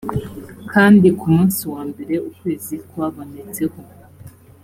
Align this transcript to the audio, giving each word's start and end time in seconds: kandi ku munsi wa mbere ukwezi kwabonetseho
kandi 0.71 1.07
ku 1.19 1.25
munsi 1.35 1.61
wa 1.73 1.81
mbere 1.89 2.15
ukwezi 2.29 2.75
kwabonetseho 2.89 3.79